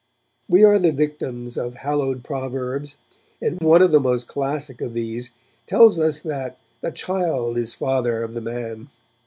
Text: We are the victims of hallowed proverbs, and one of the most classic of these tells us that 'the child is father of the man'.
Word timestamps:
We 0.49 0.63
are 0.63 0.79
the 0.79 0.91
victims 0.91 1.57
of 1.59 1.75
hallowed 1.75 2.23
proverbs, 2.23 2.97
and 3.39 3.61
one 3.61 3.83
of 3.83 3.91
the 3.91 3.99
most 3.99 4.27
classic 4.27 4.81
of 4.81 4.95
these 4.95 5.29
tells 5.67 5.99
us 5.99 6.21
that 6.21 6.57
'the 6.81 6.93
child 6.93 7.55
is 7.55 7.75
father 7.75 8.23
of 8.23 8.33
the 8.33 8.41
man'. 8.41 8.89